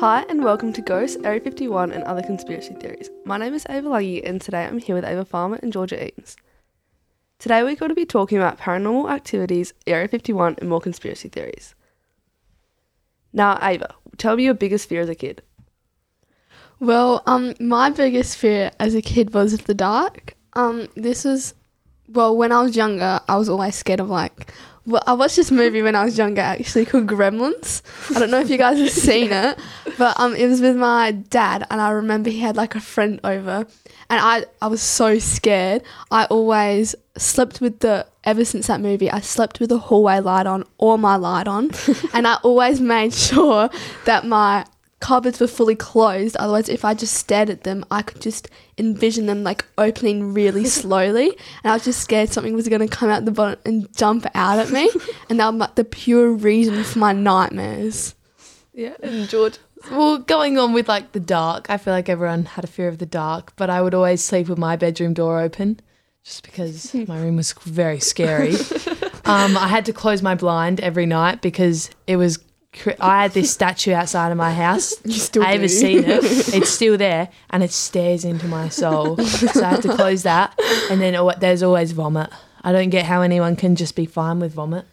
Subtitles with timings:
[0.00, 3.10] Hi, and welcome to Ghost, Area 51, and other conspiracy theories.
[3.26, 6.38] My name is Ava Luggy, and today I'm here with Ava Farmer and Georgia Eames.
[7.38, 11.74] Today we're going to be talking about paranormal activities, Area 51, and more conspiracy theories.
[13.34, 15.42] Now, Ava, tell me your biggest fear as a kid.
[16.78, 20.32] Well, um, my biggest fear as a kid was the dark.
[20.54, 21.52] Um, this was,
[22.08, 24.50] well, when I was younger, I was always scared of like,
[24.86, 27.82] well, I watched this movie when I was younger actually called Gremlins.
[28.14, 29.58] I don't know if you guys have seen it,
[29.98, 33.20] but um, it was with my dad, and I remember he had like a friend
[33.22, 33.66] over,
[34.08, 35.82] and I, I was so scared.
[36.10, 39.10] I always slept with the ever since that movie.
[39.10, 41.70] I slept with the hallway light on or my light on,
[42.14, 43.68] and I always made sure
[44.06, 44.64] that my
[45.00, 46.36] cupboards were fully closed.
[46.36, 50.64] Otherwise, if I just stared at them, I could just envision them like opening really
[50.80, 51.36] slowly.
[51.64, 54.26] And I was just scared something was going to come out the bottom and jump
[54.34, 54.90] out at me.
[55.28, 58.14] and that was like the pure reason for my nightmares.
[58.72, 59.58] Yeah, and George.
[59.90, 62.98] Well, going on with like the dark, I feel like everyone had a fear of
[62.98, 65.80] the dark, but I would always sleep with my bedroom door open
[66.22, 68.54] just because my room was very scary.
[69.24, 72.38] um, I had to close my blind every night because it was.
[73.00, 74.94] I had this statue outside of my house.
[75.04, 75.58] You still I do.
[75.58, 76.22] ever seen it?
[76.54, 79.16] It's still there, and it stares into my soul.
[79.18, 80.58] so I had to close that,
[80.90, 82.30] and then al- there's always vomit.
[82.62, 84.84] I don't get how anyone can just be fine with vomit.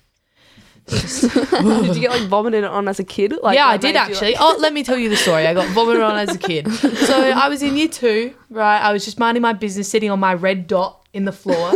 [0.87, 3.33] Did you get like vomited on as a kid?
[3.43, 4.31] Like, yeah, I did actually.
[4.31, 5.45] like- oh, let me tell you the story.
[5.45, 6.71] I got vomited on as a kid.
[6.71, 8.79] So I was in year two, right?
[8.81, 11.73] I was just minding my business, sitting on my red dot in the floor,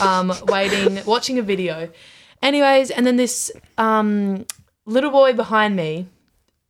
[0.00, 1.90] um, waiting, watching a video.
[2.42, 4.46] Anyways, and then this um,
[4.86, 6.08] little boy behind me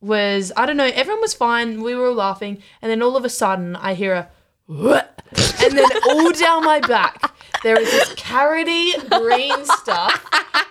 [0.01, 1.81] was, I don't know, everyone was fine.
[1.81, 2.61] We were all laughing.
[2.81, 4.29] And then all of a sudden, I hear a,
[4.69, 10.25] and then all down my back, there is this carroty green stuff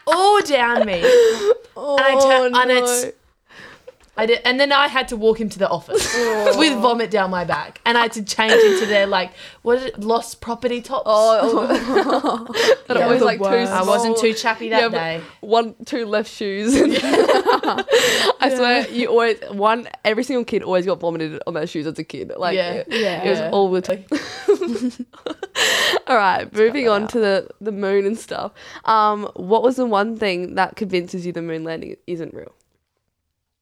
[0.07, 1.01] all down me.
[1.77, 3.17] oh, and I oh, tur- and it's
[4.17, 6.15] I did, and then I had to walk him to the office
[6.57, 9.85] with vomit down my back, and I had to change into their like what is
[9.87, 11.03] it, lost property tops.
[11.07, 11.67] Oh,
[12.89, 13.05] and Yeah.
[13.07, 15.21] always like too I wasn't too chappy that Yeah, but- day.
[15.41, 16.75] one, two left shoes.
[16.81, 19.89] I swear, you always one.
[20.05, 22.33] Every single kid always got vomited on their shoes as a kid.
[22.37, 22.73] Like, Yeah.
[22.73, 23.23] it, Yeah.
[23.25, 24.05] it was all the time.
[26.07, 28.53] all right, moving on to the the moon and stuff.
[28.85, 32.53] Um, what was the one thing that convinces you the moon landing isn't real?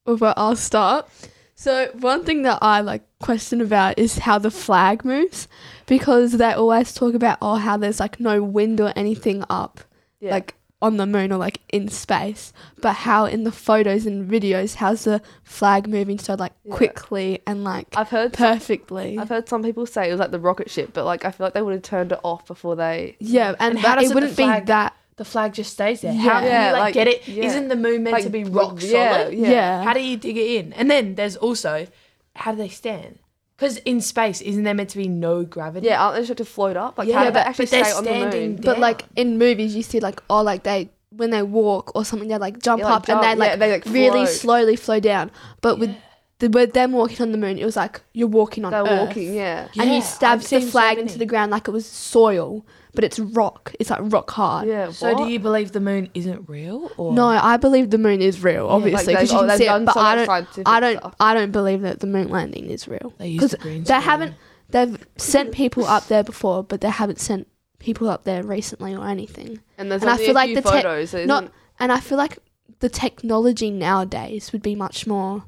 [0.07, 1.09] Well, I'll start.
[1.55, 5.47] So one thing that I like question about is how the flag moves,
[5.87, 9.81] because they always talk about oh how there's like no wind or anything up,
[10.21, 10.33] Yeah.
[10.33, 14.75] like on the moon or like in space, but how in the photos and videos
[14.75, 16.75] how's the flag moving so like Yeah.
[16.75, 18.33] quickly and like I've heard.
[18.33, 19.17] perfectly.
[19.17, 21.47] I've heard some people say it was like the rocket ship, but like I feel
[21.47, 23.17] like they would have turned it off before they.
[23.21, 24.97] yeah, and, And how that, it wouldn't be that.
[25.23, 26.13] The flag just stays there.
[26.13, 26.21] Yeah.
[26.21, 27.29] How do you like, like- get it?
[27.29, 27.61] yeah.
[27.61, 28.91] not the moon meant Like, to be rock solid?
[28.91, 29.51] yeah, Yeah.
[29.51, 29.83] yeah.
[29.85, 30.73] How do you dig it in?
[30.73, 31.87] And then there's also
[32.35, 33.19] how do they stand?
[33.57, 35.87] Because in space, isn't there meant to be no gravity?
[35.87, 36.99] Yeah, aren't they supposed to float up?
[36.99, 38.57] Like, Yeah, how do they but- actually but they're stay on the standing moon?
[38.57, 38.65] down.
[38.65, 42.29] But like in movies, you see like oh like they when they walk or something
[42.29, 44.29] they like jump Yeah, like up and they jump, like, yeah, they, like, really float.
[44.43, 45.31] slowly flow down.
[45.61, 45.95] But with
[46.43, 49.07] the with them walking on the moon, it was like you're walking on They're Earth.
[49.09, 49.69] walking, yeah.
[49.79, 51.03] and Yeah, you stabbed I've the seen so flag many.
[51.03, 53.75] into the ground like it was soil, but it's rock.
[53.81, 54.69] It's like rock hard.
[54.69, 54.91] Yeah.
[54.91, 55.31] So do what?
[55.31, 56.91] you believe the moon isn't real?
[56.97, 59.59] Or No, I believe the moon is real, obviously, because they've- you oh, can they've
[59.59, 59.87] see done it.
[59.87, 61.15] But so I don't, scientific I don't, stuff.
[61.21, 63.15] I don't believe that the moon landing is real.
[63.19, 64.03] They used Because the green they screen.
[64.03, 64.35] haven't,
[64.71, 67.47] they've sent people up there before, but they haven't sent
[67.79, 69.61] people up there recently or anything.
[69.79, 71.11] And there's And I only feel a like few the tech- photos.
[71.11, 72.39] so not- isn't- And I feel like
[72.81, 75.45] the technology nowadays would be much more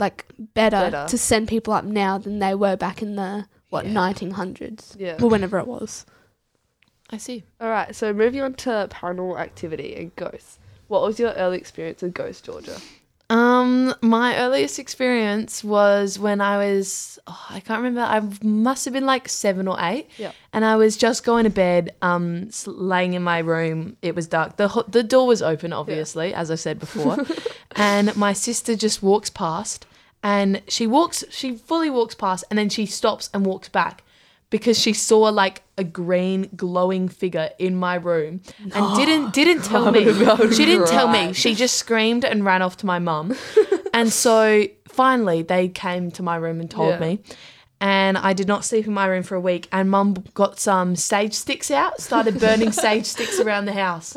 [0.00, 0.24] like
[0.54, 1.06] better, Better.
[1.08, 3.92] to send people up now than they were back in the what Yeah.
[3.92, 4.96] 1900s.
[4.98, 5.16] yeah.
[5.20, 6.04] Well, whenever it was.
[7.10, 7.44] I see.
[7.60, 7.94] All right.
[7.94, 10.58] So moving on to paranormal activity and ghosts.
[10.88, 12.76] What was your early experience with ghosts, Georgia?
[13.28, 18.00] Um, my earliest experience was when I was oh, I can't remember.
[18.00, 20.08] I must have been like seven or eight.
[20.18, 20.32] Yeah.
[20.52, 23.96] And I was just going to bed, um, s- laying in my room.
[24.02, 24.56] It was dark.
[24.56, 27.18] the ho- The door was open, obviously, as I said before.
[27.76, 29.86] and my sister just walks past,
[30.22, 31.24] and she walks.
[31.30, 34.02] She fully walks past, and then she stops and walks back.
[34.50, 38.40] Because she saw like a green glowing figure in my room
[38.74, 40.04] and didn't didn't tell me.
[40.26, 41.32] Oh, she didn't tell me.
[41.32, 43.36] She just screamed and ran off to my mum.
[43.94, 46.98] and so finally they came to my room and told Yeah.
[46.98, 47.20] me.
[47.80, 49.68] And I did not sleep in my room for a week.
[49.70, 54.08] And mum got some sage sticks out, started burning sage sticks around the house.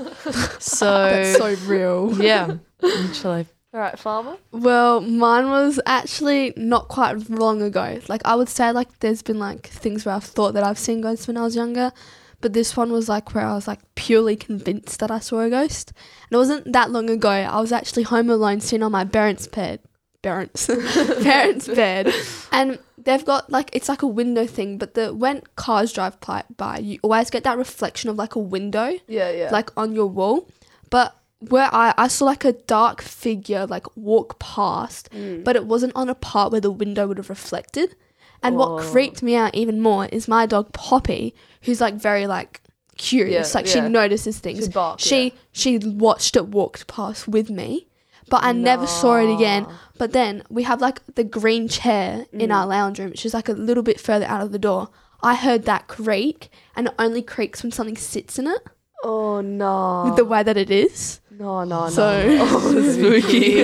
[0.60, 2.12] So, That's so real.
[2.20, 3.46] yeah, literally.
[3.74, 4.38] All right, farmer.
[4.52, 8.00] Well, mine was actually not quite long ago.
[8.08, 11.02] Like I would say, like there's been like things where I've thought that I've seen
[11.02, 11.92] ghosts when I was younger,
[12.40, 15.50] but this one was like where I was like purely convinced that I saw a
[15.50, 15.92] ghost.
[16.30, 17.30] And it wasn't that long ago.
[17.30, 19.80] I was actually home alone, sitting on my parents' bed,
[20.22, 20.68] parents
[21.24, 22.12] parents bed
[22.52, 26.42] and they've got like it's like a window thing but the when cars drive by,
[26.56, 29.50] by you always get that reflection of like a window Yeah, yeah.
[29.52, 30.48] like on your wall
[30.90, 31.14] but
[31.50, 35.44] where I, I saw like a dark figure like walk past Mm.
[35.44, 37.96] but it wasn't on a part where the window would have reflected
[38.42, 38.60] and Oh.
[38.60, 42.62] what creeped me out even more is my dog poppy who's like very like
[42.98, 45.30] curious Yeah, like she notices things bark, she yeah.
[45.52, 47.88] she watched it walked past with me
[48.30, 49.66] but i never saw it again
[49.98, 52.56] but then we have like the green chair in Mm.
[52.56, 54.90] our lounge room which is like a little bit further out of the door
[55.24, 58.62] i heard that creak and it only creaks when something sits in it
[59.06, 60.04] Oh no.
[60.06, 61.90] with the way that it is no, no, no.
[61.90, 63.64] So- oh, spooky.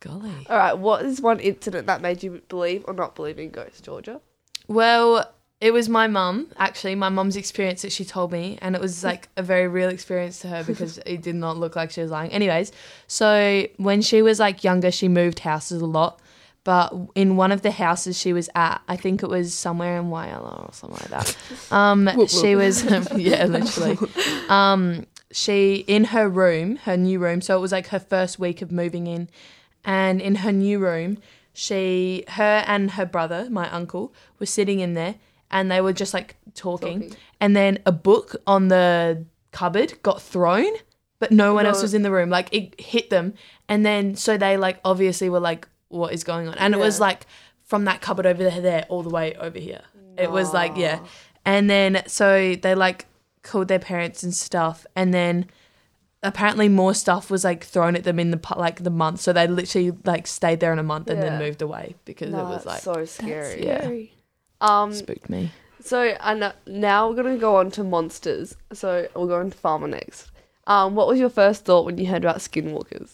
[0.00, 0.30] Golly.
[0.48, 3.80] All right, what is one incident that made you believe or not believe in ghosts,
[3.80, 4.20] Georgia?
[4.68, 8.80] Well, it was my mum, actually, my mum's experience that she told me, and it
[8.80, 12.02] was like a very real experience to her because it did not look like she
[12.02, 12.30] was lying.
[12.30, 12.72] Anyways,
[13.06, 16.20] so when she was like younger, she moved houses a lot.
[16.62, 20.06] But in one of the houses she was at, I think it was somewhere in
[20.10, 21.72] Whyalla or something like that.
[21.72, 22.82] Um, she was,
[23.16, 23.96] yeah, literally.
[24.48, 27.42] Um, she in her room, her new room.
[27.42, 29.28] So it was like her first week of moving in,
[29.84, 31.18] and in her new room,
[31.52, 35.16] she, her, and her brother, my uncle, were sitting in there,
[35.50, 37.16] and they were just like talking, Talking.
[37.38, 40.72] and then a book on the cupboard got thrown,
[41.18, 42.30] but no one else was in the room.
[42.30, 43.34] Like it hit them,
[43.68, 46.98] and then so they like obviously were like, "What is going on?" And it was
[46.98, 47.26] like
[47.62, 49.82] from that cupboard over there, there all the way over here.
[50.16, 51.00] It was like yeah,
[51.44, 53.04] and then so they like
[53.46, 55.46] called their parents and stuff, and then
[56.22, 59.20] apparently more stuff was like thrown at them in the like the month.
[59.20, 61.30] So they literally like stayed there in a month and Yeah.
[61.30, 63.64] then moved away because No, it was like so scary.
[63.64, 63.78] Yeah.
[63.80, 64.12] Scary.
[64.60, 65.50] Um, spooked me.
[65.80, 68.56] so and now we're gonna go on to monsters.
[68.72, 70.30] So we'll go on to Farmer next.
[70.66, 73.10] Um, what was your first thought when you heard about skinwalkers?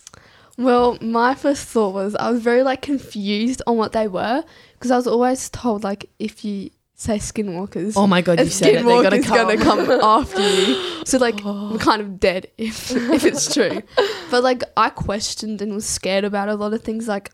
[0.56, 4.44] Well, my first thought was I was very like confused on what they were
[4.74, 6.70] because I was always told like if you
[7.04, 8.84] say skinwalkers, Oh my god, you said it.
[8.86, 9.36] They're gonna come.
[9.48, 11.04] gonna come after you.
[11.04, 13.82] So like I'm kind of dead if if it's true.
[14.30, 17.08] But like I questioned and was scared about a lot of things.
[17.08, 17.30] Like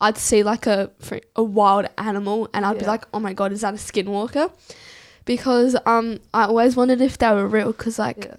[0.00, 0.90] I'd see like a
[1.36, 4.50] a wild animal and I'd be like, oh my god, is that a skinwalker?
[5.24, 8.34] Because um I always wondered if they were real because like Yeah.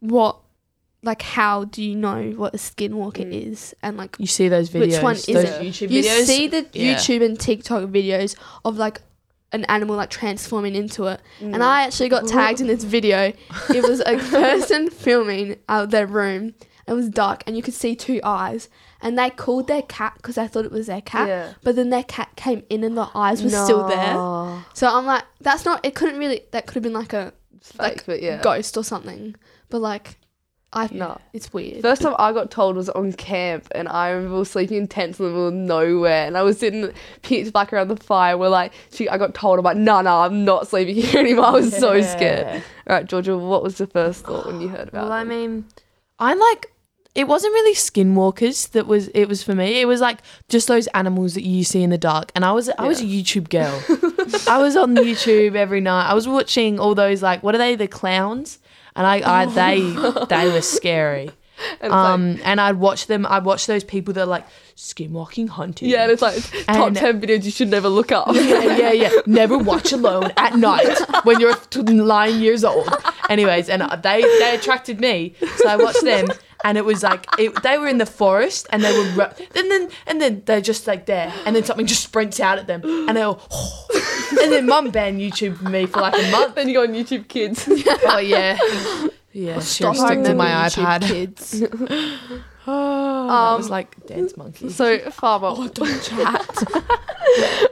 [0.00, 0.36] what
[1.04, 3.52] like how do you know what a skinwalker Mm.
[3.52, 4.80] is and like You see those videos?
[4.94, 5.62] Which one is those it?
[5.62, 6.94] YouTube you see the Yeah.
[6.94, 9.00] YouTube and TikTok videos of like
[9.52, 11.20] an animal like transforming into it.
[11.40, 11.54] Mm.
[11.54, 13.32] And I actually got tagged in this video.
[13.74, 16.54] It was a person filming out of their room.
[16.86, 18.68] It was dark and you could see two eyes.
[19.00, 21.28] And they called their cat because they thought it was their cat.
[21.28, 21.52] Yeah.
[21.62, 24.14] But then their cat came in and the eyes were still there.
[24.74, 27.78] So I'm like, that's not, it couldn't really, that could have been like a fake,
[27.78, 28.40] Like, but yeah.
[28.42, 29.34] ghost or something.
[29.70, 30.18] But like,
[30.74, 31.18] I, No.
[31.34, 31.82] it's weird.
[31.82, 35.26] First time I got told was on camp, and I remember sleeping in tents in
[35.26, 36.90] the middle of nowhere, and I was sitting
[37.22, 38.38] pitch black around the fire.
[38.38, 41.46] Where like, she, I got told, I'm like, no, no, I'm not sleeping here anymore.
[41.46, 42.62] I was so scared.
[42.88, 45.00] All right, Georgia, what was the first thought when you heard about?
[45.04, 45.08] It?
[45.08, 45.66] Well, I mean,
[46.18, 46.66] I like.
[47.14, 49.08] It wasn't really skinwalkers that was.
[49.08, 49.82] It was for me.
[49.82, 52.32] It was like just those animals that you see in the dark.
[52.34, 52.70] And I was.
[52.78, 53.78] I was a YouTube girl.
[54.48, 56.08] I was on YouTube every night.
[56.08, 57.76] I was watching all those like what are they?
[57.76, 58.58] The clowns.
[58.96, 59.80] And I, I they
[60.28, 61.30] they were scary.
[61.80, 63.24] And it's like- Um, and I'd watch them.
[63.28, 64.46] I'd watch those people that are like
[64.76, 65.88] skinwalking hunting.
[65.88, 68.28] yeah, and it's like top And- ten videos you should never look up.
[68.34, 69.10] yeah, yeah, yeah.
[69.26, 72.88] Never watch alone at night when you're nine years old.
[73.28, 76.26] Anyways, and they they attracted me, so I watched them,
[76.64, 79.70] and it was like it, they were in the forest, and they were, ru- and
[79.70, 82.82] then and then they're just like there, and then something just sprints out at them,
[83.08, 83.40] and they'll,
[84.42, 86.54] and then mum banned YouTube for me for like a month.
[86.54, 87.68] then you go on YouTube Kids.
[88.04, 88.58] Oh yeah,
[89.32, 89.60] yeah.
[89.60, 91.02] She Stop stick to my YouTube iPad.
[91.06, 91.62] Kids.
[92.64, 94.68] Oh, that Um, was like dance monkey.
[94.68, 96.46] so, Farmer, oh, don't chat.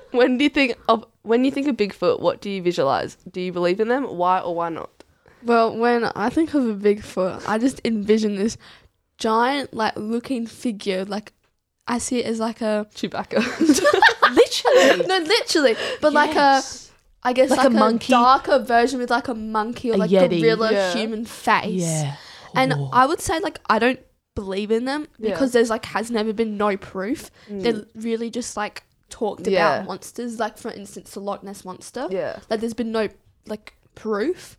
[0.10, 2.18] when do you think of when you think of Bigfoot?
[2.18, 3.16] What do you visualize?
[3.30, 4.02] Do you believe in them?
[4.04, 4.90] Why or why not?
[5.44, 8.56] Well, when I think of a Bigfoot, I just envision this
[9.20, 11.04] giant, like, looking figure.
[11.04, 11.32] Like,
[11.86, 13.38] I see it as like a Chewbacca.
[14.30, 15.06] Literally.
[15.06, 16.90] no, literally, but like a, Yes.
[17.22, 18.12] I guess Like like, a a, monkey?
[18.12, 20.40] darker version with like a monkey or A like yeti.
[20.40, 20.92] gorilla Yeah.
[20.94, 21.82] human face.
[21.82, 22.14] Yeah.
[22.54, 22.88] And Oh.
[22.92, 24.00] I would say like I don't
[24.34, 25.30] believe in them Yeah.
[25.32, 27.30] because there's like has never been no proof.
[27.50, 27.62] Mm.
[27.62, 29.76] They're really just like talked Yeah.
[29.80, 30.38] about monsters.
[30.38, 32.06] Like for instance, the Loch Ness monster.
[32.10, 32.38] yeah.
[32.48, 33.08] Like there's been no
[33.46, 34.56] like proof.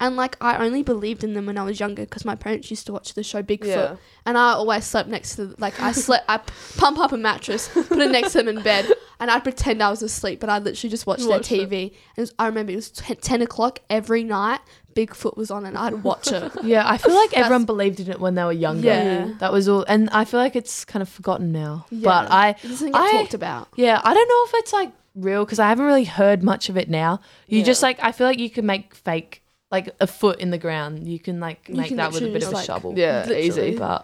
[0.00, 2.86] And like I only believed in them when I was younger because my parents used
[2.86, 3.96] to watch the show Bigfoot, Yeah.
[4.26, 7.68] and I always slept next to like I slept I p- pump up a mattress,
[7.68, 8.90] put it next to them in bed.
[9.20, 11.70] and I'd pretend I was asleep, but I'd literally just watch their Watched it.
[11.70, 11.82] TV.
[12.16, 14.60] And was, I remember it was t- ten o'clock every night.
[14.94, 16.52] Bigfoot was on, and I'd watch it.
[16.62, 18.86] Yeah, I feel like That's- everyone believed in it when they were younger.
[18.88, 19.32] Yeah.
[19.40, 21.86] That was all, and I feel like it's kind of forgotten now.
[21.90, 22.04] Yeah.
[22.04, 23.68] But I, it doesn't get I- talked about.
[23.76, 26.76] yeah, I don't know if it's like real because I haven't really heard much of
[26.76, 27.20] it now.
[27.46, 27.64] You Yeah.
[27.64, 29.42] just like, I feel like you can make fake,
[29.76, 31.06] like a foot in the ground.
[31.08, 32.66] You can like You make can that with a literally bit of just, a like-
[32.66, 32.98] shovel.
[32.98, 33.42] Yeah, Literally.
[33.46, 33.78] easy.
[33.78, 34.00] But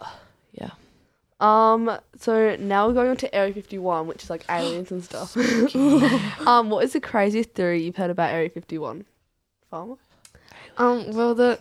[0.52, 0.70] yeah.
[1.40, 1.82] Um,
[2.18, 5.36] so now we're going on to Area 51, which is like aliens and stuff.
[6.46, 9.04] um, what is the craziest theory you've heard about Area 51?
[9.70, 9.96] Farmer?
[10.76, 11.58] Um, well, the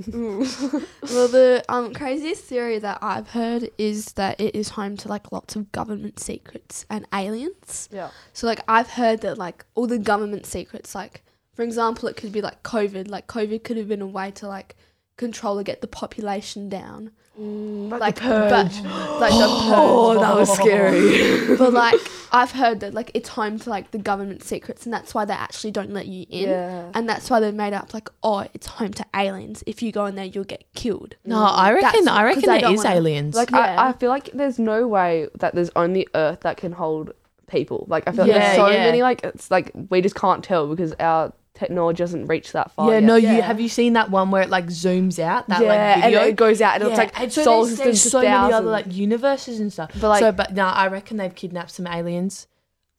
[1.14, 5.32] well the um craziest theory that I've heard is that it is home to like
[5.32, 7.90] lots of government secrets and aliens.
[7.92, 8.12] Yeah.
[8.34, 11.24] So like I've heard that like all the government secrets, like
[11.60, 13.10] for example, it could be like COVID.
[13.10, 14.78] Like COVID could have been a way to like
[15.18, 17.12] control or get the population down.
[17.38, 18.82] like, Like the purge.
[18.82, 21.58] but, like the oh, that was scary.
[21.58, 22.00] but like
[22.32, 25.34] I've heard that like it's home to like the government secrets, and that's why they
[25.34, 26.48] actually don't let you in.
[26.48, 26.92] yeah.
[26.94, 29.62] And that's why they made up like, oh, it's home to aliens.
[29.68, 31.16] If you go in there, you'll get killed.
[31.26, 32.06] No, I reckon.
[32.06, 33.36] That's- I 'cause reckon they there don't is wanna- aliens.
[33.36, 33.82] Like, Yeah.
[33.82, 37.12] I, I feel like there's no way that there's only Earth that can hold
[37.48, 37.86] people.
[37.90, 38.86] Like, I feel like Yeah, there's so yeah.
[38.86, 42.88] many, like, it's like we just can't tell because our technology doesn't reach that far.
[42.90, 43.04] yeah, yet.
[43.04, 43.16] no.
[43.16, 45.48] You have you seen that one where it like zooms out?
[45.50, 46.20] That yeah, like video.
[46.22, 48.10] and it goes out and Yeah, it's like and so solar there's, systems there's to
[48.10, 49.92] so many other like universes and stuff.
[50.00, 52.48] But, like- so, but no, I reckon they've kidnapped some aliens.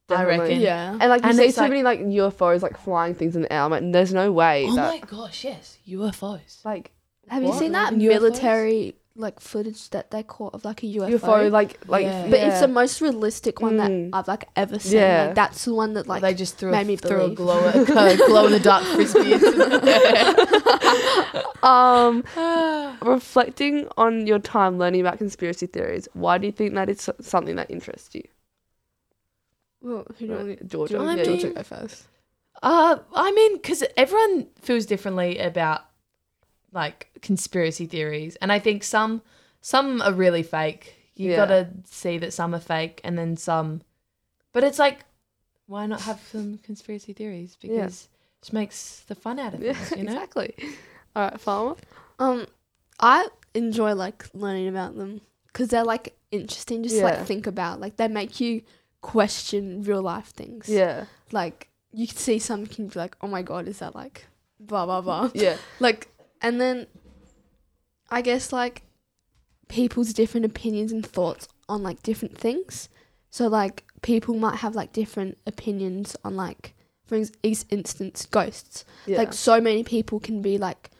[0.09, 0.35] Definitely.
[0.35, 0.61] I reckon.
[0.61, 0.91] Yeah.
[1.01, 3.53] And like you And see so like- many like UFOs like flying things in the
[3.53, 6.65] air, and there's no way Oh that my gosh, yes, UFOs.
[6.65, 6.93] like
[7.29, 7.99] Have you seen that UFOs?
[8.09, 11.19] military like footage that they caught of like a UFO?
[11.19, 12.29] UFO like like Yeah.
[12.31, 14.11] But it's the most realistic one Mm.
[14.11, 14.99] that I've like ever seen.
[14.99, 15.27] Yeah.
[15.27, 17.21] Like that's the one that Like like they just threw made a, me threw a
[17.29, 17.37] believe.
[17.37, 19.35] glow, a glow in the dark frisbee.
[21.63, 22.25] um
[23.03, 26.09] reflecting on your time learning about conspiracy theories.
[26.15, 28.23] Why do you think that is so- something that interests you?
[29.83, 31.51] Well, who do you want Georgia, I yeah, mean- Georgia.
[31.51, 32.07] go first?
[32.63, 35.81] Uh, I mean, because everyone feels differently about
[36.73, 39.23] like conspiracy theories, and I think some
[39.61, 40.97] some are really fake.
[41.17, 41.37] You Yeah.
[41.37, 43.83] gotta see that some are fake, and then some.
[44.53, 45.01] But it's like,
[45.67, 47.57] why not have some conspiracy theories?
[47.61, 47.85] Because Yeah.
[47.87, 48.09] it
[48.43, 50.13] just makes the fun out of Yeah, you know.
[50.13, 50.55] exactly.
[51.15, 51.77] All right, farmer.
[52.19, 52.47] Um,
[52.99, 56.83] I enjoy like learning about them because they're like interesting.
[56.83, 57.05] Just Yeah.
[57.05, 58.63] like think about like they make you
[59.03, 60.69] question real life things.
[60.69, 64.27] Yeah, Like you can see some can be like, oh my god, is that like
[64.59, 65.31] blah blah blah.
[65.35, 66.09] yeah, like
[66.43, 66.87] and then
[68.11, 68.83] I guess like
[69.69, 72.89] people's different opinions and thoughts on like different things.
[73.31, 76.75] So like people might have like different opinions on like
[77.07, 78.85] for ins- ins- instance ghosts.
[79.07, 79.19] yeah.
[79.19, 80.91] Like so many people can be like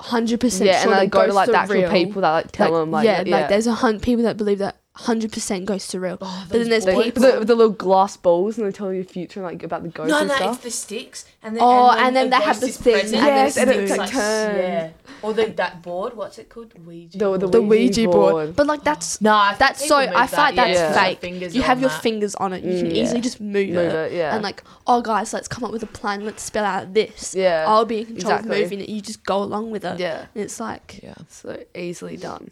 [0.00, 1.90] hundred percent yeah, sure and they go to like the actual real.
[1.90, 4.36] people that like tell Like, them like yeah, yeah, like there's a hun- people that
[4.36, 6.18] believe that hundred percent ghosts are real.
[6.20, 8.92] Oh, But then there's those They- people- the, the little glass balls and they tell
[8.92, 10.54] you the future like about the ghosts No, and no, stuff.
[10.56, 13.00] it's the sticks, and then Oh, when and then a they have the is thing,
[13.00, 14.56] and Yes, then and it's it's like like turn.
[14.56, 14.90] yeah,
[15.22, 16.16] or the that board.
[16.16, 16.72] What's it called?
[16.86, 17.16] Ouija.
[17.16, 17.40] The- board.
[17.40, 18.32] the The Ouija Ouija board.
[18.32, 18.56] board.
[18.56, 21.02] But like that's No, I think that's so I that, find yeah, that's Yeah.
[21.04, 21.20] fake.
[21.20, 22.02] fingers You have your that.
[22.02, 22.64] fingers on it.
[22.64, 22.96] You can Mm.
[23.00, 24.12] easily just move, Move it.
[24.12, 24.34] it, yeah.
[24.34, 26.24] And like, oh guys, let's come up with a plan.
[26.24, 27.34] Let's spell out this.
[27.36, 28.56] yeah, I'll be in control exactly.
[28.62, 28.88] of moving it.
[28.88, 30.00] You just go along with it.
[30.00, 30.26] yeah.
[30.34, 31.14] And it's like Yeah.
[31.28, 32.50] So easily done.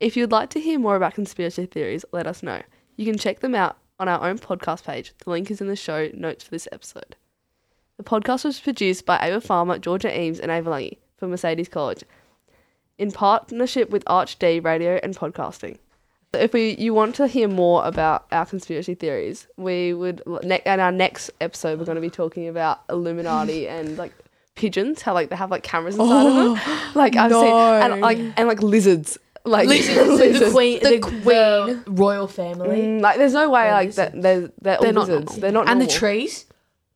[0.00, 2.62] If you'd like to hear more about conspiracy theories, let us know.
[2.96, 5.12] You can check them out on our own podcast page.
[5.24, 7.16] The link is in the show notes for this episode.
[7.96, 12.04] The podcast was produced by Ava Farmer, Georgia Eames, and Ava Lange for Mercedes College
[12.96, 15.78] in partnership with Arch D Radio and Podcasting.
[16.34, 20.78] If we, you want to hear more about our conspiracy theories, we would ne- in
[20.78, 24.12] our next episode we're going to be talking about Illuminati and like
[24.54, 26.62] pigeons, how like they have like cameras inside of them.
[26.66, 29.18] Oh, like I've seen and like and like lizards.
[29.44, 31.22] Like Lizards, the queen, The the, queen.
[31.24, 34.12] the royal family, Mm, like there's no way They're like that.
[34.22, 35.26] They're they're, They're not lizards.
[35.26, 35.40] normal.
[35.40, 36.44] They're not and the trees.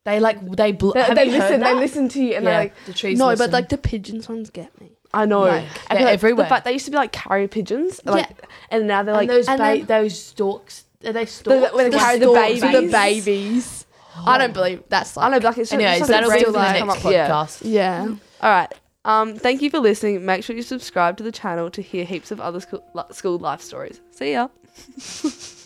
[0.05, 0.73] They like they.
[0.73, 1.61] Bl- They, have they listen.
[1.61, 3.19] They listen to you, and yeah, they're like, the trees.
[3.19, 3.47] no, listen.
[3.47, 4.93] but like the pigeons ones get me.
[5.15, 5.43] I know.
[5.43, 6.45] Like, I they're like everywhere.
[6.45, 8.47] The fact they used to be like carrier pigeons, like, Yeah.
[8.71, 10.85] and now they're like and those and ba- those storks.
[11.07, 11.73] Are they storks?
[11.73, 12.61] when they or carry the babies.
[12.63, 13.87] The babies.
[14.27, 16.29] I don't believe that's like I know, but like it's just, Anyways, it's just that'll
[16.29, 17.47] like be for the next up- yeah.
[17.63, 18.15] yeah.
[18.41, 18.73] All right.
[19.05, 20.25] Um, thank you for listening.
[20.25, 23.61] Make sure you subscribe to the channel to hear heaps of other school, school life
[23.61, 24.01] stories.
[24.11, 24.49] See ya.